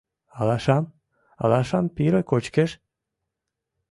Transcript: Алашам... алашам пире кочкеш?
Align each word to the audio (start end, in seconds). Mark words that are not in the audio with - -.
Алашам... 0.43 0.83
алашам 1.43 1.85
пире 1.99 2.21
кочкеш? 2.31 2.71